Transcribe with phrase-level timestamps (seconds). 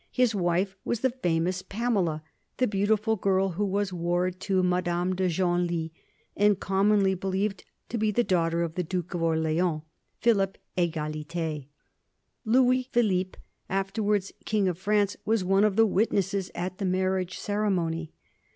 [0.11, 2.23] His wife was the famous Pamela,
[2.57, 5.91] the beautiful girl who was ward to Madame de Genlis,
[6.35, 9.83] and commonly believed to be the daughter of the Duke of Orleans,
[10.17, 11.67] Philippe Egalité.
[12.45, 13.37] Louis Philippe,
[13.69, 18.11] afterwards King of France, was one of the witnesses at the marriage ceremony.